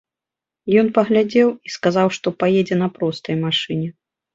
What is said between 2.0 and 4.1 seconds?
што паедзе на простай машыне.